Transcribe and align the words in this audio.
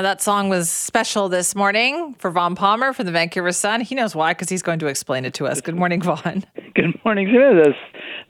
That 0.00 0.22
song 0.22 0.48
was 0.48 0.70
special 0.70 1.28
this 1.28 1.56
morning 1.56 2.14
for 2.20 2.30
Vaughn 2.30 2.54
Palmer 2.54 2.92
from 2.92 3.06
the 3.06 3.10
Vancouver 3.10 3.50
Sun. 3.50 3.80
He 3.80 3.96
knows 3.96 4.14
why 4.14 4.30
because 4.32 4.48
he's 4.48 4.62
going 4.62 4.78
to 4.78 4.86
explain 4.86 5.24
it 5.24 5.34
to 5.34 5.46
us. 5.48 5.60
Good 5.60 5.74
morning, 5.74 6.00
Vaughn. 6.00 6.44
Good 6.76 6.96
morning, 7.04 7.28
Sarah. 7.32 7.64
That's, 7.64 7.78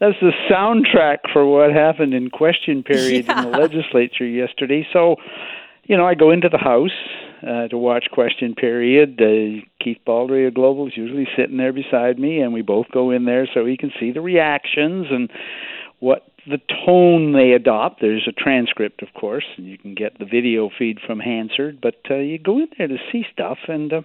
that's 0.01 0.17
the 0.23 0.33
soundtrack 0.51 1.31
for 1.31 1.45
what 1.45 1.71
happened 1.71 2.15
in 2.15 2.31
question 2.31 2.83
period 2.83 3.27
yeah. 3.27 3.45
in 3.45 3.51
the 3.51 3.59
legislature 3.59 4.25
yesterday. 4.25 4.89
So, 4.95 5.17
you 5.85 5.95
know, 5.95 6.07
I 6.07 6.15
go 6.15 6.31
into 6.31 6.49
the 6.49 6.57
House 6.57 6.89
uh, 7.43 7.69
to 7.69 7.77
watch 7.77 8.07
question 8.13 8.55
period. 8.55 9.21
Uh, 9.21 9.61
Keith 9.85 9.99
Baldrey 10.07 10.49
of 10.49 10.55
Global 10.55 10.87
is 10.87 10.97
usually 10.97 11.29
sitting 11.37 11.59
there 11.59 11.75
beside 11.75 12.19
me, 12.19 12.41
and 12.41 12.55
we 12.55 12.63
both 12.63 12.87
go 12.95 13.11
in 13.11 13.27
there 13.27 13.47
so 13.53 13.67
he 13.67 13.77
can 13.77 13.93
see 14.01 14.11
the 14.11 14.23
reactions 14.23 15.09
and 15.11 15.31
what 16.01 16.27
the 16.47 16.59
tone 16.87 17.33
they 17.33 17.53
adopt. 17.53 18.01
There's 18.01 18.29
a 18.29 18.33
transcript, 18.33 19.03
of 19.03 19.09
course, 19.19 19.45
and 19.57 19.67
you 19.67 19.79
can 19.79 19.95
get 19.95 20.19
the 20.19 20.25
video 20.25 20.71
feed 20.77 20.99
from 21.05 21.21
Hansard, 21.21 21.81
but 21.81 21.97
uh, 22.11 22.17
you 22.17 22.39
go 22.39 22.59
in 22.59 22.69
there 22.77 22.89
to 22.89 22.97
see 23.13 23.25
stuff, 23.33 23.59
and 23.69 23.93
uh, 23.93 24.03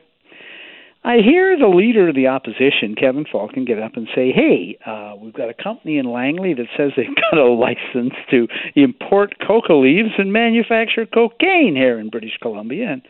I 1.06 1.18
hear 1.18 1.58
the 1.58 1.68
leader 1.68 2.08
of 2.08 2.16
the 2.16 2.28
opposition, 2.28 2.96
Kevin 2.98 3.26
Falcon, 3.30 3.66
get 3.66 3.82
up 3.82 3.98
and 3.98 4.08
say, 4.16 4.32
"Hey, 4.32 4.78
uh, 4.86 5.16
we've 5.20 5.34
got 5.34 5.50
a 5.50 5.54
company 5.54 5.98
in 5.98 6.06
Langley 6.06 6.54
that 6.54 6.68
says 6.78 6.92
they've 6.96 7.08
got 7.32 7.40
a 7.40 7.46
license 7.46 8.14
to 8.32 8.48
import 8.76 9.36
coca 9.46 9.74
leaves 9.74 10.12
and 10.18 10.32
manufacture 10.32 11.06
cocaine 11.06 11.76
here 11.76 12.00
in 12.00 12.10
British 12.10 12.38
Columbia." 12.42 12.94
And 12.94 13.02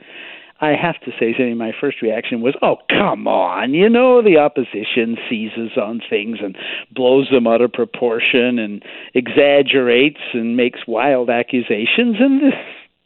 I 0.61 0.75
have 0.75 0.99
to 1.01 1.11
say, 1.19 1.33
Simi, 1.35 1.55
my 1.55 1.73
first 1.79 2.01
reaction 2.01 2.41
was, 2.41 2.55
"Oh, 2.61 2.77
come 2.89 3.27
on! 3.27 3.73
You 3.73 3.89
know 3.89 4.21
the 4.21 4.37
opposition 4.37 5.17
seizes 5.29 5.77
on 5.77 6.01
things 6.09 6.39
and 6.41 6.55
blows 6.91 7.29
them 7.29 7.47
out 7.47 7.61
of 7.61 7.73
proportion 7.73 8.59
and 8.59 8.83
exaggerates 9.13 10.21
and 10.33 10.55
makes 10.55 10.87
wild 10.87 11.29
accusations, 11.29 12.17
and 12.19 12.41
this 12.41 12.53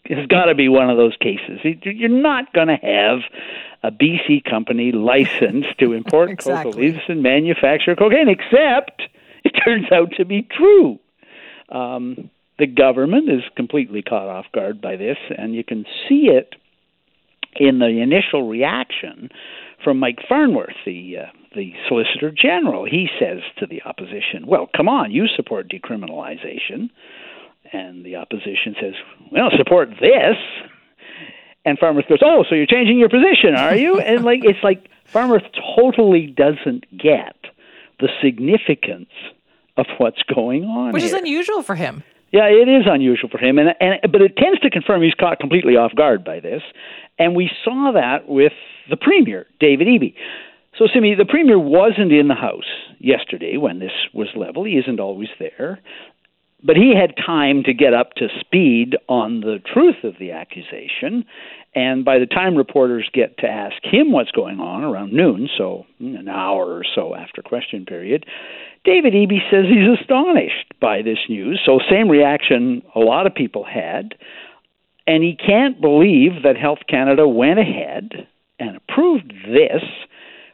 has 0.10 0.28
got 0.28 0.46
to 0.46 0.56
be 0.56 0.70
one 0.70 0.90
of 0.90 0.98
those 0.98 1.16
cases. 1.18 1.60
You're 1.64 2.10
not 2.10 2.54
going 2.54 2.68
to 2.68 2.76
have 2.76 3.20
a 3.82 3.92
BC 3.92 4.44
company 4.44 4.92
licensed 4.92 5.78
to 5.80 5.94
import 5.94 6.30
exactly. 6.32 6.72
coca 6.72 6.82
leaves 6.82 7.04
and 7.08 7.24
manufacture 7.24 7.96
cocaine, 7.96 8.30
except 8.30 9.04
it 9.44 9.52
turns 9.52 9.92
out 9.92 10.12
to 10.18 10.26
be 10.26 10.42
true." 10.44 11.00
Um, 11.70 12.30
the 12.60 12.68
government 12.68 13.30
is 13.30 13.44
completely 13.56 14.02
caught 14.02 14.28
off 14.28 14.46
guard 14.52 14.82
by 14.82 14.96
this, 14.96 15.18
and 15.38 15.56
you 15.56 15.64
can 15.64 15.86
see 16.08 16.28
it 16.28 16.56
in 17.60 17.80
the 17.80 18.02
initial 18.02 18.48
reaction 18.48 19.30
from 19.84 20.00
Mike 20.00 20.20
Farnworth, 20.28 20.76
the 20.86 21.18
uh, 21.18 21.26
the 21.56 21.74
Solicitor 21.88 22.32
General. 22.32 22.86
He 22.86 23.08
says 23.20 23.40
to 23.60 23.66
the 23.66 23.82
opposition, 23.84 24.46
"Well, 24.46 24.70
come 24.76 24.90
on, 24.90 25.12
you 25.12 25.28
support 25.36 25.70
decriminalization," 25.70 26.90
and 27.72 28.06
the 28.06 28.16
opposition 28.16 28.76
says, 28.82 28.94
"Well, 29.32 29.50
support 29.58 29.90
this." 30.00 30.38
And 31.66 31.78
Farnworth 31.78 32.08
goes, 32.08 32.20
"Oh, 32.24 32.46
so 32.50 32.56
you're 32.56 32.66
changing 32.66 33.00
your 33.00 33.10
position, 33.10 33.56
are 33.56 33.76
you?" 33.76 34.00
and 34.00 34.24
like 34.24 34.42
it's 34.44 34.64
like 34.64 34.90
Farnworth 35.06 35.44
totally 35.76 36.28
doesn't 36.28 36.86
get 36.98 37.36
the 38.00 38.10
significance 38.22 39.10
of 39.78 39.86
what's 39.98 40.22
going 40.24 40.64
on, 40.66 40.92
which 40.92 41.04
here. 41.04 41.14
is 41.16 41.20
unusual 41.20 41.62
for 41.62 41.76
him. 41.76 42.04
Yeah, 42.32 42.46
it 42.46 42.68
is 42.68 42.84
unusual 42.86 43.30
for 43.30 43.38
him, 43.38 43.58
and, 43.58 43.70
and 43.80 44.12
but 44.12 44.22
it 44.22 44.36
tends 44.36 44.60
to 44.60 44.70
confirm 44.70 45.02
he's 45.02 45.14
caught 45.14 45.40
completely 45.40 45.78
off 45.78 45.96
guard 45.96 46.26
by 46.26 46.40
this, 46.42 46.62
and 47.18 47.36
we 47.36 47.50
saw 47.64 47.92
that 47.94 48.28
with 48.28 48.54
the 48.90 48.98
premier, 48.98 49.46
David 49.60 49.88
Eby. 49.88 50.14
So, 50.78 50.88
Simi, 50.94 51.16
the 51.16 51.26
premier 51.26 51.58
wasn't 51.58 52.12
in 52.12 52.28
the 52.28 52.36
House 52.36 52.70
yesterday 53.00 53.58
when 53.58 53.80
this 53.80 53.94
was 54.14 54.28
leveled. 54.36 54.68
He 54.68 54.74
isn't 54.74 55.00
always 55.00 55.30
there. 55.40 55.80
But 56.64 56.76
he 56.76 56.94
had 56.96 57.16
time 57.24 57.64
to 57.64 57.74
get 57.74 57.94
up 57.94 58.14
to 58.16 58.28
speed 58.40 58.96
on 59.08 59.42
the 59.42 59.60
truth 59.74 60.04
of 60.04 60.16
the 60.20 60.32
accusation. 60.32 61.26
And 61.78 62.04
by 62.04 62.18
the 62.18 62.26
time 62.26 62.56
reporters 62.56 63.08
get 63.14 63.38
to 63.38 63.48
ask 63.48 63.76
him 63.84 64.12
what's 64.12 64.32
going 64.32 64.60
on 64.60 64.84
around 64.84 65.14
noon, 65.14 65.48
so 65.60 65.86
an 66.00 66.28
hour 66.28 66.66
or 66.66 66.84
so 66.96 67.14
after 67.14 67.44
question 67.44 67.86
period, 67.86 68.26
David 68.84 69.14
Eby 69.14 69.38
says 69.52 69.66
he's 69.70 70.00
astonished 70.02 70.74
by 70.82 71.04
this 71.04 71.20
news. 71.30 71.62
So, 71.64 71.80
same 71.88 72.10
reaction 72.10 72.82
a 72.96 73.00
lot 73.00 73.28
of 73.28 73.36
people 73.36 73.64
had. 73.64 74.16
And 75.06 75.22
he 75.24 75.36
can't 75.38 75.80
believe 75.80 76.42
that 76.44 76.58
Health 76.58 76.80
Canada 76.90 77.28
went 77.28 77.60
ahead 77.60 78.28
and 78.60 78.76
approved 78.76 79.32
this 79.46 79.84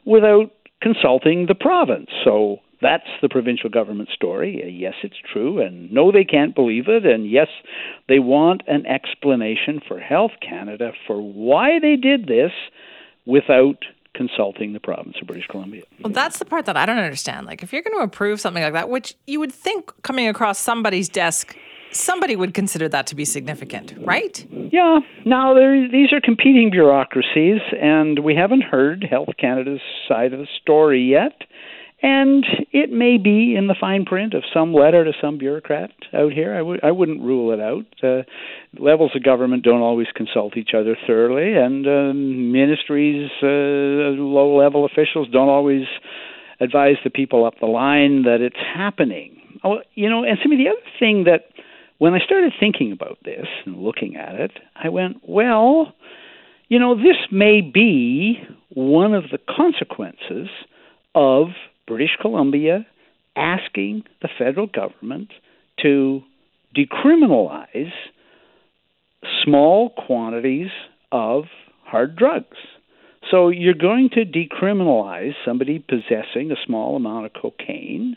without 0.04 0.50
consulting 0.82 1.46
the 1.46 1.54
province. 1.54 2.10
So 2.22 2.58
that's 2.84 3.08
the 3.22 3.28
provincial 3.28 3.70
government 3.70 4.10
story. 4.14 4.62
Uh, 4.62 4.68
yes, 4.68 4.94
it's 5.02 5.16
true, 5.32 5.60
and 5.60 5.90
no, 5.90 6.12
they 6.12 6.24
can't 6.24 6.54
believe 6.54 6.84
it, 6.88 7.06
and 7.06 7.28
yes, 7.28 7.48
they 8.08 8.18
want 8.18 8.62
an 8.66 8.86
explanation 8.86 9.80
for 9.86 9.98
Health 9.98 10.32
Canada 10.46 10.92
for 11.06 11.20
why 11.20 11.78
they 11.80 11.96
did 11.96 12.26
this 12.26 12.52
without 13.26 13.78
consulting 14.14 14.74
the 14.74 14.80
province 14.80 15.16
of 15.20 15.26
British 15.26 15.46
Columbia. 15.48 15.82
Well, 16.02 16.12
that's 16.12 16.38
the 16.38 16.44
part 16.44 16.66
that 16.66 16.76
I 16.76 16.86
don't 16.86 16.98
understand. 16.98 17.46
Like, 17.46 17.62
if 17.62 17.72
you're 17.72 17.82
going 17.82 17.98
to 17.98 18.04
approve 18.04 18.40
something 18.40 18.62
like 18.62 18.74
that, 18.74 18.88
which 18.88 19.14
you 19.26 19.40
would 19.40 19.52
think 19.52 19.90
coming 20.02 20.28
across 20.28 20.58
somebody's 20.58 21.08
desk 21.08 21.56
somebody 21.96 22.36
would 22.36 22.54
consider 22.54 22.88
that 22.88 23.06
to 23.06 23.14
be 23.14 23.24
significant, 23.24 23.94
right? 24.00 24.44
Yeah. 24.50 25.00
Now, 25.24 25.54
these 25.54 26.12
are 26.12 26.20
competing 26.20 26.70
bureaucracies, 26.70 27.60
and 27.80 28.18
we 28.20 28.34
haven't 28.34 28.62
heard 28.62 29.06
Health 29.08 29.30
Canada's 29.38 29.80
side 30.08 30.32
of 30.32 30.40
the 30.40 30.48
story 30.60 31.02
yet. 31.02 31.42
And 32.06 32.44
it 32.70 32.90
may 32.90 33.16
be 33.16 33.56
in 33.56 33.66
the 33.66 33.74
fine 33.80 34.04
print 34.04 34.34
of 34.34 34.42
some 34.52 34.74
letter 34.74 35.06
to 35.06 35.12
some 35.22 35.38
bureaucrat 35.38 35.90
out 36.12 36.34
here. 36.34 36.52
I 36.52 36.58
w- 36.58 36.80
I 36.82 36.90
wouldn't 36.90 37.22
rule 37.22 37.50
it 37.50 37.60
out. 37.60 37.86
Uh, 38.02 38.24
levels 38.78 39.12
of 39.14 39.22
government 39.22 39.62
don't 39.62 39.80
always 39.80 40.08
consult 40.14 40.58
each 40.58 40.74
other 40.76 40.98
thoroughly, 41.06 41.54
and 41.54 41.86
uh, 41.86 42.12
ministries, 42.12 43.30
uh, 43.42 44.20
low 44.20 44.54
level 44.54 44.84
officials 44.84 45.28
don't 45.32 45.48
always 45.48 45.86
advise 46.60 46.96
the 47.04 47.08
people 47.10 47.46
up 47.46 47.54
the 47.58 47.66
line 47.66 48.24
that 48.24 48.42
it's 48.42 48.60
happening. 48.76 49.40
Oh, 49.64 49.78
you 49.94 50.10
know, 50.10 50.24
and 50.24 50.38
some 50.42 50.52
of 50.52 50.58
the 50.58 50.68
other 50.68 50.86
thing 51.00 51.24
that 51.24 51.46
when 51.96 52.12
I 52.12 52.18
started 52.18 52.52
thinking 52.60 52.92
about 52.92 53.16
this 53.24 53.46
and 53.64 53.78
looking 53.78 54.16
at 54.16 54.34
it, 54.34 54.50
I 54.76 54.90
went, 54.90 55.26
well, 55.26 55.94
you 56.68 56.78
know, 56.78 56.96
this 56.96 57.16
may 57.32 57.62
be 57.62 58.42
one 58.68 59.14
of 59.14 59.30
the 59.32 59.38
consequences 59.38 60.50
of 61.14 61.46
British 61.86 62.16
Columbia 62.20 62.86
asking 63.36 64.04
the 64.22 64.28
federal 64.38 64.66
government 64.66 65.30
to 65.82 66.22
decriminalize 66.76 67.92
small 69.42 69.90
quantities 69.90 70.70
of 71.12 71.44
hard 71.84 72.16
drugs. 72.16 72.56
So 73.30 73.48
you're 73.48 73.74
going 73.74 74.10
to 74.10 74.24
decriminalize 74.24 75.32
somebody 75.44 75.78
possessing 75.78 76.50
a 76.50 76.66
small 76.66 76.96
amount 76.96 77.26
of 77.26 77.32
cocaine 77.32 78.16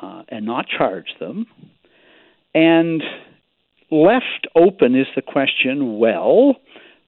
uh, 0.00 0.22
and 0.28 0.44
not 0.46 0.66
charge 0.68 1.06
them 1.18 1.46
and 2.54 3.02
left 3.90 4.46
open 4.54 4.94
is 4.94 5.06
the 5.14 5.22
question 5.22 5.98
well, 5.98 6.56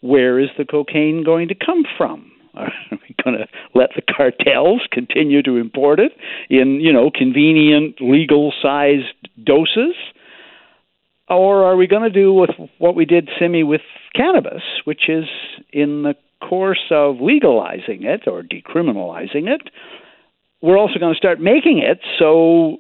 where 0.01 0.39
is 0.39 0.49
the 0.59 0.65
cocaine 0.65 1.25
going 1.25 1.49
to 1.49 1.55
come 1.55 1.85
from? 1.97 2.31
Are 2.55 2.73
we 2.91 3.15
going 3.25 3.39
to 3.39 3.47
let 3.75 3.91
the 3.97 4.03
cartels 4.03 4.83
continue 4.91 5.43
to 5.43 5.57
import 5.57 6.01
it 6.01 6.13
in, 6.51 6.81
you 6.81 6.93
know, 6.93 7.11
convenient, 7.11 8.01
legal 8.01 8.53
sized 8.61 9.15
doses? 9.43 9.95
Or 11.29 11.65
are 11.65 11.77
we 11.77 11.87
going 11.87 12.03
to 12.03 12.11
do 12.11 12.35
with 12.35 12.51
what 12.79 12.95
we 12.95 13.07
did, 13.07 13.31
Simi, 13.39 13.63
with 13.63 13.81
cannabis, 14.15 14.63
which 14.85 15.09
is 15.09 15.25
in 15.73 16.03
the 16.03 16.15
course 16.47 16.91
of 16.91 17.21
legalizing 17.21 18.03
it 18.03 18.27
or 18.27 18.43
decriminalizing 18.43 19.49
it, 19.49 19.71
we're 20.61 20.79
also 20.79 20.99
going 20.99 21.15
to 21.15 21.19
start 21.19 21.41
making 21.41 21.79
it 21.79 22.01
so 22.19 22.79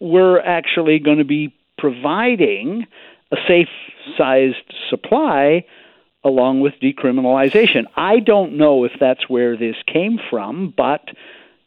we're 0.00 0.40
actually 0.40 0.98
going 0.98 1.18
to 1.18 1.24
be 1.24 1.54
providing 1.78 2.86
a 3.32 3.36
safe 3.48 3.68
sized 4.16 4.74
supply 4.90 5.64
along 6.24 6.60
with 6.60 6.74
decriminalization. 6.82 7.84
I 7.96 8.18
don't 8.18 8.56
know 8.56 8.84
if 8.84 8.92
that's 8.98 9.28
where 9.28 9.56
this 9.56 9.76
came 9.86 10.18
from, 10.30 10.72
but 10.76 11.10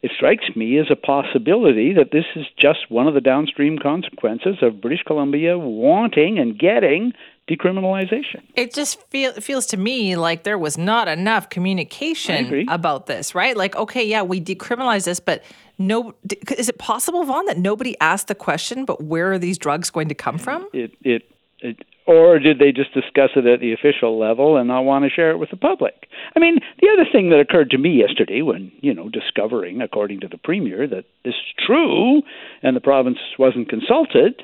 it 0.01 0.11
strikes 0.15 0.55
me 0.55 0.77
as 0.77 0.87
a 0.89 0.95
possibility 0.95 1.93
that 1.93 2.11
this 2.11 2.25
is 2.35 2.45
just 2.57 2.89
one 2.89 3.07
of 3.07 3.13
the 3.13 3.21
downstream 3.21 3.77
consequences 3.77 4.57
of 4.61 4.81
British 4.81 5.03
Columbia 5.03 5.57
wanting 5.57 6.37
and 6.39 6.57
getting 6.57 7.13
decriminalization. 7.49 8.41
It 8.55 8.73
just 8.73 9.01
feel, 9.09 9.33
feels 9.33 9.65
to 9.67 9.77
me 9.77 10.15
like 10.15 10.43
there 10.43 10.57
was 10.57 10.77
not 10.77 11.07
enough 11.07 11.49
communication 11.49 12.67
about 12.69 13.05
this, 13.05 13.33
right? 13.33 13.55
Like, 13.55 13.75
okay, 13.75 14.03
yeah, 14.03 14.21
we 14.21 14.41
decriminalize 14.41 15.05
this, 15.05 15.19
but 15.19 15.43
no, 15.77 16.13
is 16.57 16.69
it 16.69 16.77
possible, 16.77 17.23
Vaughn, 17.23 17.45
that 17.45 17.57
nobody 17.57 17.95
asked 17.99 18.27
the 18.27 18.35
question, 18.35 18.85
but 18.85 19.03
where 19.03 19.31
are 19.31 19.39
these 19.39 19.57
drugs 19.57 19.89
going 19.89 20.09
to 20.09 20.15
come 20.15 20.37
from? 20.37 20.67
It, 20.73 20.91
it, 21.03 21.29
it 21.59 21.83
or 22.07 22.39
did 22.39 22.57
they 22.57 22.71
just 22.71 22.93
discuss 22.93 23.31
it 23.35 23.45
at 23.45 23.59
the 23.59 23.73
official 23.73 24.17
level 24.17 24.55
and 24.55 24.69
not 24.69 24.81
want 24.81 25.03
to 25.03 25.09
share 25.09 25.31
it 25.31 25.37
with 25.37 25.49
the 25.49 25.57
public? 25.57 26.07
I 26.35 26.39
mean, 26.39 26.59
the 26.81 26.87
other 26.91 27.05
thing 27.11 27.29
that 27.29 27.39
occurred 27.39 27.69
to 27.71 27.77
me 27.77 27.99
yesterday 27.99 28.41
when, 28.41 28.71
you 28.79 28.93
know, 28.93 29.09
discovering, 29.09 29.81
according 29.81 30.21
to 30.21 30.29
the 30.29 30.37
Premier, 30.37 30.87
that 30.87 31.03
this 31.25 31.33
is 31.33 31.65
true 31.65 32.21
and 32.63 32.75
the 32.75 32.81
province 32.81 33.17
wasn't 33.37 33.67
consulted, 33.67 34.41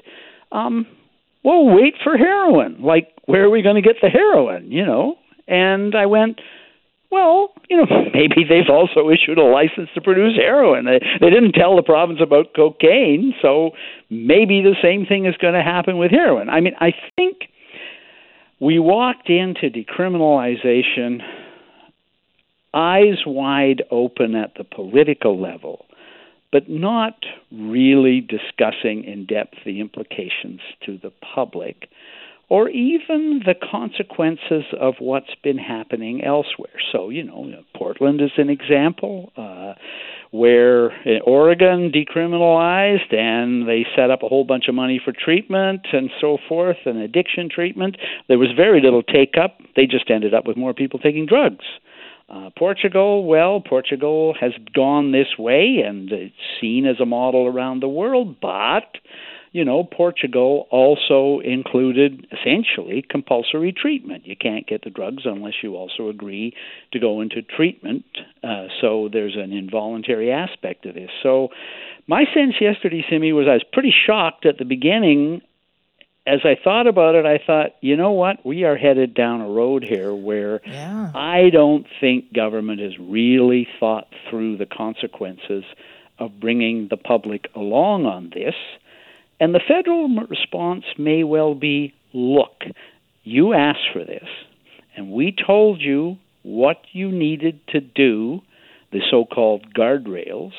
um, 0.51 0.85
well, 1.43 1.65
wait 1.65 1.95
for 2.03 2.17
heroin. 2.17 2.81
Like, 2.81 3.07
where 3.25 3.45
are 3.45 3.49
we 3.49 3.61
going 3.61 3.81
to 3.81 3.81
get 3.81 3.95
the 4.01 4.09
heroin? 4.09 4.69
You 4.69 4.85
know, 4.85 5.15
And 5.47 5.95
I 5.95 6.05
went, 6.05 6.41
well, 7.11 7.53
you 7.69 7.77
know, 7.77 7.85
maybe 8.13 8.43
they've 8.47 8.69
also 8.69 9.09
issued 9.09 9.37
a 9.37 9.43
license 9.43 9.89
to 9.95 10.01
produce 10.01 10.35
heroin. 10.35 10.83
They, 10.83 10.99
they 11.21 11.29
didn't 11.29 11.53
tell 11.53 11.77
the 11.77 11.83
province 11.83 12.19
about 12.21 12.53
cocaine, 12.53 13.33
so 13.41 13.71
maybe 14.09 14.61
the 14.61 14.75
same 14.83 15.05
thing 15.05 15.25
is 15.25 15.35
going 15.37 15.53
to 15.53 15.63
happen 15.63 15.97
with 15.97 16.11
heroin. 16.11 16.49
I 16.49 16.59
mean, 16.59 16.73
I 16.81 16.91
think 17.15 17.49
we 18.59 18.79
walked 18.79 19.29
into 19.29 19.69
decriminalization 19.69 21.21
eyes 22.73 23.19
wide 23.25 23.83
open 23.91 24.35
at 24.35 24.53
the 24.57 24.63
political 24.63 25.39
level, 25.39 25.85
but 26.51 26.69
not 26.69 27.15
really 27.51 28.21
discussing 28.21 29.03
in 29.03 29.25
depth 29.25 29.55
the 29.65 29.79
implications 29.79 30.61
to 30.85 30.97
the 30.97 31.11
public 31.35 31.87
or 32.49 32.69
even 32.69 33.41
the 33.45 33.55
consequences 33.55 34.63
of 34.79 34.95
what's 34.99 35.33
been 35.43 35.57
happening 35.57 36.23
elsewhere. 36.23 36.79
So, 36.91 37.09
you 37.09 37.23
know, 37.23 37.63
Portland 37.75 38.21
is 38.21 38.31
an 38.37 38.49
example 38.49 39.31
uh, 39.37 39.73
where 40.33 40.91
Oregon 41.27 41.91
decriminalized 41.91 43.13
and 43.13 43.69
they 43.69 43.85
set 43.95 44.09
up 44.09 44.23
a 44.23 44.27
whole 44.27 44.43
bunch 44.43 44.67
of 44.67 44.73
money 44.73 44.99
for 45.03 45.13
treatment 45.13 45.81
and 45.93 46.09
so 46.19 46.39
forth 46.49 46.77
and 46.85 46.97
addiction 46.97 47.49
treatment. 47.53 47.97
There 48.27 48.39
was 48.39 48.49
very 48.57 48.81
little 48.81 49.03
take 49.03 49.35
up. 49.39 49.59
They 49.75 49.85
just 49.85 50.09
ended 50.09 50.33
up 50.33 50.47
with 50.47 50.57
more 50.57 50.73
people 50.73 50.97
taking 50.97 51.27
drugs. 51.27 51.65
Uh, 52.27 52.49
Portugal, 52.57 53.25
well, 53.25 53.61
Portugal 53.61 54.33
has 54.41 54.53
gone 54.73 55.11
this 55.11 55.37
way 55.37 55.83
and 55.85 56.11
it's 56.11 56.33
seen 56.59 56.87
as 56.87 56.99
a 56.99 57.05
model 57.05 57.45
around 57.45 57.83
the 57.83 57.87
world, 57.87 58.37
but 58.41 58.97
you 59.53 59.63
know, 59.63 59.83
Portugal 59.83 60.67
also 60.71 61.39
included 61.39 62.27
essentially 62.31 63.05
compulsory 63.07 63.71
treatment. 63.71 64.25
You 64.25 64.35
can't 64.35 64.67
get 64.67 64.83
the 64.83 64.89
drugs 64.89 65.23
unless 65.25 65.53
you 65.61 65.75
also 65.75 66.09
agree 66.09 66.55
to 66.91 66.99
go 66.99 67.21
into 67.21 67.43
treatment. 67.43 68.03
Uh, 68.43 68.65
so 68.81 69.09
there's 69.13 69.35
an 69.35 69.53
involuntary 69.53 70.31
aspect 70.31 70.87
of 70.87 70.95
this. 70.95 71.11
So 71.21 71.49
my 72.07 72.25
sense 72.33 72.55
yesterday, 72.59 73.05
Simi, 73.07 73.31
was 73.31 73.45
I 73.47 73.53
was 73.53 73.63
pretty 73.71 73.93
shocked 74.05 74.47
at 74.47 74.57
the 74.57 74.65
beginning. 74.65 75.41
As 76.25 76.39
I 76.43 76.55
thought 76.61 76.87
about 76.87 77.13
it, 77.13 77.27
I 77.27 77.37
thought, 77.45 77.75
you 77.79 77.95
know 77.95 78.11
what? 78.11 78.43
We 78.43 78.63
are 78.63 78.75
headed 78.75 79.13
down 79.13 79.41
a 79.41 79.47
road 79.47 79.83
here 79.83 80.15
where 80.15 80.61
yeah. 80.65 81.11
I 81.13 81.51
don't 81.51 81.85
think 82.01 82.33
government 82.33 82.81
has 82.81 82.97
really 82.97 83.67
thought 83.79 84.07
through 84.31 84.57
the 84.57 84.65
consequences 84.65 85.63
of 86.17 86.39
bringing 86.39 86.87
the 86.89 86.97
public 86.97 87.49
along 87.55 88.07
on 88.07 88.31
this. 88.33 88.55
And 89.43 89.53
the 89.53 89.59
federal 89.67 90.07
response 90.29 90.85
may 90.97 91.25
well 91.25 91.53
be 91.53 91.93
look, 92.13 92.63
you 93.25 93.51
asked 93.51 93.89
for 93.91 94.05
this, 94.05 94.29
and 94.95 95.11
we 95.11 95.35
told 95.35 95.81
you 95.81 96.15
what 96.43 96.77
you 96.93 97.11
needed 97.11 97.59
to 97.73 97.81
do, 97.81 98.39
the 98.93 99.01
so 99.11 99.25
called 99.25 99.73
guardrails, 99.73 100.53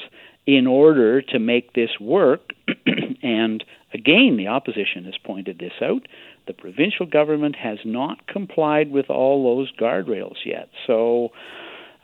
in 0.46 0.66
order 0.66 1.22
to 1.22 1.38
make 1.38 1.72
this 1.72 1.98
work. 1.98 2.50
and 3.22 3.64
again, 3.94 4.36
the 4.36 4.48
opposition 4.48 5.04
has 5.04 5.14
pointed 5.24 5.58
this 5.58 5.80
out. 5.80 6.02
The 6.46 6.52
provincial 6.52 7.06
government 7.06 7.56
has 7.56 7.78
not 7.86 8.26
complied 8.26 8.90
with 8.90 9.08
all 9.08 9.56
those 9.56 9.72
guardrails 9.80 10.44
yet. 10.44 10.68
So 10.86 11.30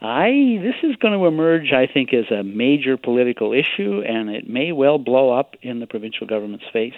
I 0.01 0.57
this 0.61 0.75
is 0.83 0.95
going 0.95 1.17
to 1.17 1.25
emerge, 1.25 1.71
I 1.73 1.85
think, 1.91 2.13
as 2.13 2.25
a 2.31 2.43
major 2.43 2.97
political 2.97 3.53
issue, 3.53 4.01
and 4.07 4.29
it 4.29 4.49
may 4.49 4.71
well 4.71 4.97
blow 4.97 5.31
up 5.31 5.55
in 5.61 5.79
the 5.79 5.87
provincial 5.87 6.25
government's 6.25 6.65
face. 6.73 6.93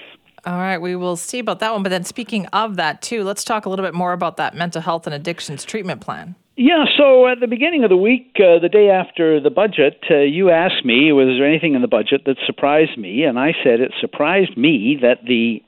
All 0.46 0.58
right, 0.58 0.78
we 0.78 0.96
will 0.96 1.16
see 1.16 1.40
about 1.40 1.60
that 1.60 1.74
one. 1.74 1.84
But 1.84 1.90
then, 1.90 2.04
speaking 2.04 2.46
of 2.48 2.76
that 2.78 3.02
too, 3.02 3.24
let's 3.24 3.44
talk 3.44 3.66
a 3.66 3.70
little 3.70 3.86
bit 3.86 3.94
more 3.94 4.14
about 4.14 4.38
that 4.38 4.56
mental 4.56 4.82
health 4.82 5.06
and 5.06 5.14
addictions 5.14 5.64
treatment 5.66 6.02
plan. 6.02 6.36
Yeah, 6.56 6.86
so 6.98 7.28
at 7.28 7.40
the 7.40 7.48
beginning 7.48 7.84
of 7.84 7.90
the 7.90 7.98
week, 7.98 8.34
uh, 8.36 8.60
the 8.60 8.70
day 8.70 8.90
after 8.90 9.40
the 9.40 9.50
budget, 9.50 10.04
uh, 10.12 10.20
you 10.20 10.52
asked 10.52 10.86
me, 10.86 11.12
was 11.12 11.36
there 11.40 11.48
anything 11.48 11.74
in 11.74 11.82
the 11.82 11.88
budget 11.88 12.26
that 12.26 12.38
surprised 12.46 12.96
me? 12.96 13.24
And 13.24 13.40
I 13.40 13.54
said 13.64 13.80
it 13.80 13.92
surprised 14.00 14.56
me 14.56 15.00
that 15.02 15.26
the 15.26 15.64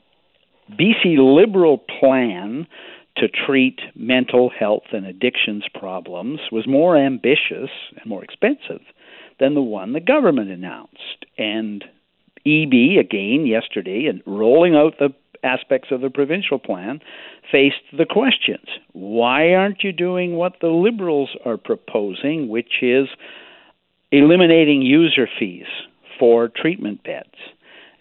BC 0.70 1.16
Liberal 1.18 1.78
plan 1.78 2.68
to 3.16 3.28
treat 3.28 3.80
mental 3.94 4.50
health 4.50 4.84
and 4.92 5.06
addictions 5.06 5.64
problems 5.78 6.40
was 6.52 6.66
more 6.66 6.96
ambitious 6.96 7.70
and 7.96 8.06
more 8.06 8.22
expensive 8.22 8.82
than 9.40 9.54
the 9.54 9.62
one 9.62 9.92
the 9.92 10.00
government 10.00 10.50
announced. 10.50 11.24
And 11.38 11.84
Eby, 12.46 12.98
again 12.98 13.46
yesterday, 13.46 14.06
and 14.06 14.22
rolling 14.26 14.74
out 14.74 14.98
the 14.98 15.10
aspects 15.42 15.88
of 15.90 16.00
the 16.00 16.10
provincial 16.10 16.58
plan, 16.58 17.00
faced 17.50 17.82
the 17.96 18.06
questions 18.06 18.66
why 18.92 19.52
aren't 19.52 19.82
you 19.82 19.92
doing 19.92 20.34
what 20.34 20.54
the 20.60 20.68
Liberals 20.68 21.30
are 21.44 21.56
proposing, 21.56 22.48
which 22.48 22.82
is 22.82 23.08
eliminating 24.10 24.82
user 24.82 25.28
fees 25.38 25.66
for 26.18 26.48
treatment 26.48 27.02
beds? 27.04 27.34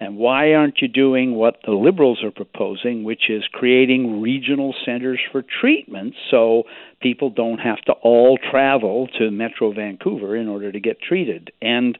And 0.05 0.17
why 0.17 0.53
aren't 0.53 0.81
you 0.81 0.87
doing 0.87 1.33
what 1.33 1.57
the 1.65 1.71
Liberals 1.71 2.23
are 2.23 2.31
proposing, 2.31 3.03
which 3.03 3.29
is 3.29 3.43
creating 3.51 4.21
regional 4.21 4.75
centers 4.85 5.19
for 5.31 5.43
treatment 5.43 6.13
so 6.29 6.63
people 7.01 7.31
don't 7.31 7.57
have 7.57 7.81
to 7.85 7.93
all 7.93 8.37
travel 8.37 9.07
to 9.17 9.31
Metro 9.31 9.73
Vancouver 9.73 10.35
in 10.35 10.47
order 10.47 10.71
to 10.71 10.79
get 10.79 11.01
treated? 11.01 11.51
And 11.61 11.97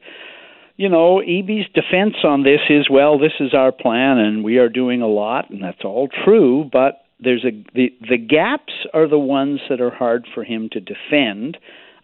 you 0.76 0.88
know, 0.88 1.22
Eby's 1.26 1.66
defense 1.72 2.16
on 2.22 2.42
this 2.42 2.60
is, 2.68 2.88
well, 2.90 3.18
this 3.18 3.32
is 3.40 3.54
our 3.54 3.72
plan 3.72 4.18
and 4.18 4.44
we 4.44 4.58
are 4.58 4.68
doing 4.68 5.00
a 5.00 5.08
lot, 5.08 5.48
and 5.48 5.62
that's 5.62 5.84
all 5.84 6.08
true, 6.24 6.68
but 6.70 7.06
there's 7.18 7.44
a 7.44 7.50
the 7.74 7.88
the 8.08 8.18
gaps 8.18 8.72
are 8.92 9.08
the 9.08 9.18
ones 9.18 9.60
that 9.68 9.80
are 9.80 9.90
hard 9.90 10.26
for 10.34 10.44
him 10.44 10.68
to 10.72 10.80
defend 10.80 11.56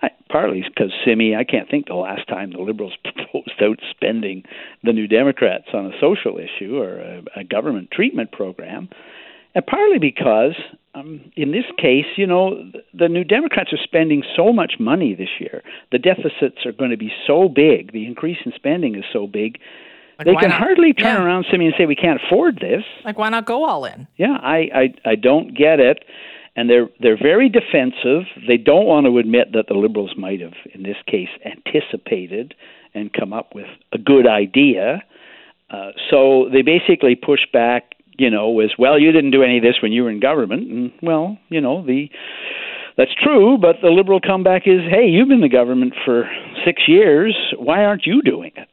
I, 0.03 0.11
partly 0.29 0.63
because 0.63 0.93
Simi, 1.05 1.37
I 1.37 1.45
can't 1.45 1.71
think 1.71 1.87
the 1.87 1.95
last 1.95 2.27
time 2.29 2.53
the 2.53 2.59
Liberals 2.59 2.95
proposed 3.05 3.61
outspending 3.61 4.45
the 4.83 4.93
New 4.93 5.07
Democrats 5.07 5.69
on 5.73 5.87
a 5.87 5.93
social 6.01 6.39
issue 6.39 6.77
or 6.77 6.99
a, 6.99 7.23
a 7.37 7.45
government 7.45 7.91
treatment 7.93 8.33
program, 8.33 8.89
and 9.55 9.67
partly 9.67 9.99
because 9.99 10.55
um, 10.95 11.33
in 11.37 11.53
this 11.53 11.65
case, 11.79 12.07
you 12.17 12.27
know, 12.27 12.71
the 12.93 13.09
New 13.09 13.25
Democrats 13.25 13.73
are 13.73 13.83
spending 13.83 14.23
so 14.37 14.53
much 14.53 14.75
money 14.79 15.15
this 15.15 15.29
year. 15.39 15.63
The 15.91 15.99
deficits 15.99 16.67
are 16.67 16.73
going 16.73 16.91
to 16.91 16.97
be 16.97 17.13
so 17.27 17.49
big. 17.49 17.93
The 17.93 18.07
increase 18.07 18.39
in 18.45 18.53
spending 18.55 18.97
is 18.97 19.05
so 19.13 19.27
big. 19.27 19.59
Like 20.19 20.27
they 20.27 20.35
can 20.35 20.51
not? 20.51 20.59
hardly 20.59 20.93
turn 20.93 21.17
yeah. 21.17 21.25
around 21.25 21.47
Simi 21.51 21.67
and 21.67 21.75
say 21.79 21.87
we 21.87 21.97
can't 21.97 22.21
afford 22.23 22.57
this. 22.61 22.83
Like 23.05 23.19
why 23.19 23.31
not 23.31 23.47
go 23.47 23.65
all 23.65 23.85
in? 23.85 24.07
Yeah, 24.17 24.37
I 24.41 24.69
I, 24.75 25.11
I 25.11 25.15
don't 25.15 25.57
get 25.57 25.81
it 25.81 26.05
and 26.57 26.69
they're 26.69 26.89
they're 27.01 27.19
very 27.21 27.49
defensive. 27.49 28.25
They 28.47 28.57
don't 28.57 28.87
want 28.87 29.07
to 29.07 29.19
admit 29.19 29.53
that 29.53 29.67
the 29.69 29.75
liberals 29.75 30.13
might 30.17 30.41
have, 30.41 30.55
in 30.75 30.83
this 30.83 30.97
case, 31.07 31.29
anticipated 31.45 32.55
and 32.95 33.13
come 33.13 33.33
up 33.33 33.55
with 33.55 33.67
a 33.93 33.99
good 33.99 34.27
idea. 34.27 35.03
Uh, 35.71 35.93
so 36.11 36.49
they 36.53 36.63
basically 36.63 37.15
push 37.15 37.41
back. 37.53 37.95
You 38.19 38.31
know, 38.31 38.61
as 38.61 38.73
well, 38.79 38.99
you 38.99 39.11
didn't 39.11 39.31
do 39.31 39.43
any 39.43 39.57
of 39.57 39.63
this 39.63 39.77
when 39.83 39.91
you 39.91 40.05
were 40.05 40.11
in 40.11 40.21
government, 40.21 40.71
and 40.71 40.93
well, 41.03 41.39
you 41.49 41.61
know 41.61 41.85
the. 41.85 42.09
That's 42.95 43.15
true, 43.15 43.57
but 43.57 43.77
the 43.81 43.89
liberal 43.89 44.21
comeback 44.21 44.67
is, 44.67 44.83
"Hey, 44.83 45.07
you've 45.09 45.29
been 45.29 45.39
in 45.39 45.41
the 45.41 45.49
government 45.49 45.95
for 46.05 46.31
six 46.63 46.83
years. 46.87 47.35
Why 47.57 47.87
aren't 47.87 48.05
you 48.05 48.21
doing 48.21 48.53
it?" 48.55 48.69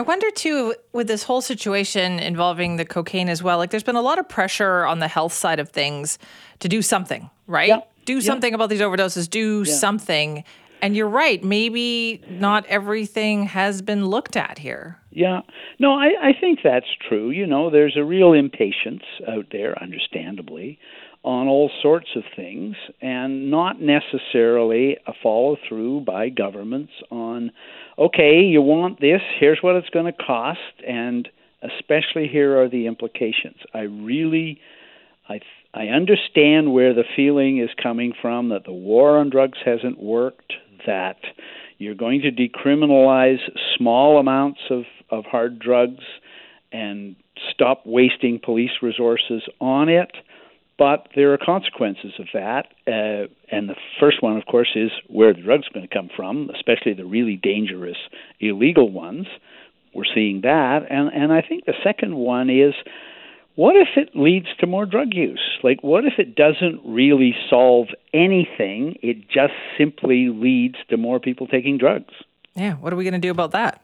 I 0.00 0.02
wonder 0.02 0.30
too, 0.30 0.74
with 0.94 1.08
this 1.08 1.24
whole 1.24 1.42
situation 1.42 2.20
involving 2.20 2.76
the 2.76 2.86
cocaine 2.86 3.28
as 3.28 3.42
well, 3.42 3.58
like 3.58 3.68
there's 3.68 3.82
been 3.82 3.96
a 3.96 4.00
lot 4.00 4.18
of 4.18 4.26
pressure 4.30 4.86
on 4.86 4.98
the 4.98 5.08
health 5.08 5.34
side 5.34 5.60
of 5.60 5.68
things 5.68 6.18
to 6.60 6.70
do 6.70 6.80
something, 6.80 7.28
right? 7.46 7.68
Yeah. 7.68 7.80
Do 8.06 8.14
yeah. 8.14 8.20
something 8.20 8.54
about 8.54 8.70
these 8.70 8.80
overdoses, 8.80 9.28
do 9.28 9.62
yeah. 9.66 9.74
something. 9.74 10.44
And 10.80 10.96
you're 10.96 11.06
right, 11.06 11.44
maybe 11.44 12.22
not 12.30 12.64
everything 12.64 13.44
has 13.44 13.82
been 13.82 14.06
looked 14.06 14.38
at 14.38 14.56
here. 14.56 14.98
Yeah. 15.10 15.42
No, 15.78 15.92
I, 15.92 16.12
I 16.28 16.32
think 16.32 16.60
that's 16.64 16.86
true. 17.06 17.28
You 17.28 17.46
know, 17.46 17.68
there's 17.68 17.98
a 17.98 18.02
real 18.02 18.32
impatience 18.32 19.02
out 19.28 19.48
there, 19.52 19.78
understandably, 19.82 20.78
on 21.22 21.48
all 21.48 21.70
sorts 21.82 22.08
of 22.16 22.22
things, 22.34 22.76
and 23.02 23.50
not 23.50 23.76
necessarily 23.80 24.96
a 25.06 25.12
follow 25.22 25.56
through 25.68 26.00
by 26.00 26.30
governments 26.30 26.92
on 27.10 27.50
okay, 27.98 28.40
you 28.40 28.62
want 28.62 29.00
this, 29.00 29.20
here's 29.38 29.58
what 29.60 29.76
it's 29.76 29.90
going 29.90 30.06
to 30.06 30.12
cost, 30.12 30.58
and 30.86 31.28
especially 31.62 32.26
here 32.26 32.58
are 32.58 32.68
the 32.68 32.86
implications. 32.86 33.56
I 33.74 33.80
really, 33.80 34.58
I, 35.28 35.40
I 35.74 35.88
understand 35.88 36.72
where 36.72 36.94
the 36.94 37.04
feeling 37.14 37.58
is 37.58 37.68
coming 37.80 38.14
from 38.20 38.48
that 38.48 38.64
the 38.64 38.72
war 38.72 39.18
on 39.18 39.28
drugs 39.28 39.58
hasn't 39.64 40.02
worked, 40.02 40.54
that 40.86 41.18
you're 41.76 41.94
going 41.94 42.22
to 42.22 42.30
decriminalize 42.30 43.38
small 43.76 44.18
amounts 44.18 44.60
of, 44.70 44.84
of 45.10 45.24
hard 45.24 45.58
drugs 45.58 46.04
and 46.72 47.16
stop 47.52 47.82
wasting 47.84 48.40
police 48.42 48.70
resources 48.82 49.42
on 49.60 49.88
it. 49.88 50.10
But 50.80 51.08
there 51.14 51.30
are 51.34 51.38
consequences 51.38 52.14
of 52.18 52.28
that. 52.32 52.68
Uh, 52.88 53.28
and 53.54 53.68
the 53.68 53.76
first 54.00 54.22
one, 54.22 54.38
of 54.38 54.46
course, 54.46 54.70
is 54.74 54.90
where 55.08 55.34
the 55.34 55.42
drugs 55.42 55.68
going 55.68 55.86
to 55.86 55.94
come 55.94 56.08
from, 56.16 56.48
especially 56.56 56.94
the 56.94 57.04
really 57.04 57.36
dangerous 57.36 57.98
illegal 58.40 58.90
ones. 58.90 59.26
We're 59.94 60.04
seeing 60.14 60.40
that. 60.40 60.86
And, 60.88 61.12
and 61.12 61.34
I 61.34 61.42
think 61.46 61.66
the 61.66 61.74
second 61.84 62.16
one 62.16 62.48
is 62.48 62.72
what 63.56 63.76
if 63.76 63.88
it 63.96 64.16
leads 64.16 64.46
to 64.60 64.66
more 64.66 64.86
drug 64.86 65.08
use? 65.12 65.42
Like, 65.62 65.82
what 65.82 66.06
if 66.06 66.14
it 66.16 66.34
doesn't 66.34 66.80
really 66.82 67.34
solve 67.50 67.88
anything? 68.14 68.96
It 69.02 69.28
just 69.28 69.52
simply 69.76 70.30
leads 70.30 70.76
to 70.88 70.96
more 70.96 71.20
people 71.20 71.46
taking 71.46 71.76
drugs. 71.76 72.14
Yeah, 72.54 72.76
what 72.76 72.90
are 72.94 72.96
we 72.96 73.04
going 73.04 73.12
to 73.12 73.20
do 73.20 73.30
about 73.30 73.50
that? 73.50 73.82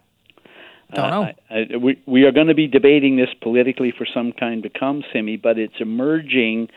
Don't 0.94 1.10
know. 1.10 1.22
Uh, 1.22 1.32
I, 1.50 1.54
I, 1.54 1.76
we, 1.76 2.02
we 2.06 2.22
are 2.24 2.32
going 2.32 2.46
to 2.46 2.54
be 2.54 2.68
debating 2.68 3.16
this 3.16 3.30
politically 3.42 3.92
for 3.96 4.06
some 4.12 4.32
time 4.32 4.62
to 4.62 4.68
come, 4.68 5.02
Simi, 5.12 5.36
but 5.36 5.58
it's 5.58 5.74
emerging 5.80 6.68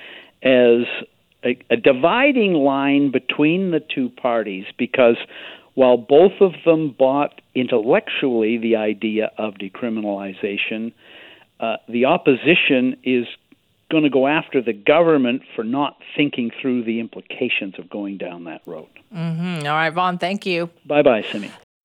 as 0.42 0.86
a, 1.44 1.58
a 1.70 1.78
dividing 1.78 2.54
line 2.54 3.12
between 3.12 3.72
the 3.72 3.80
two 3.80 4.10
parties 4.10 4.66
because 4.78 5.18
while 5.75 5.98
both 5.98 6.34
of 6.42 6.54
them 6.66 6.96
bought 6.98 7.42
intellectually 7.56 8.58
the 8.58 8.75
idea 8.75 9.32
of 9.38 9.54
decriminalization, 9.56 10.92
uh, 11.60 11.78
the 11.88 12.06
opposition 12.06 12.98
is 13.04 13.25
going 13.89 14.04
to 14.04 14.10
go 14.10 14.28
after 14.28 14.62
the 14.62 14.74
government 14.74 15.42
for 15.56 15.63
not 15.63 15.98
thinking 16.16 16.51
through 16.62 16.84
the 16.84 17.00
implications 17.00 17.75
of 17.80 17.89
going 17.89 18.18
down 18.18 18.44
that 18.46 18.62
road. 18.66 18.89
Mm-hmm. 19.13 19.66
All 19.68 19.74
right, 19.74 19.89
Vaughn, 19.92 20.18
thank 20.18 20.46
you. 20.46 20.70
Bye 20.86 21.01
bye, 21.01 21.24
Simi. 21.32 21.51